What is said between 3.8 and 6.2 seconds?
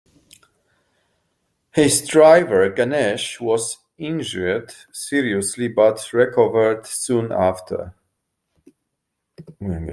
injured seriously but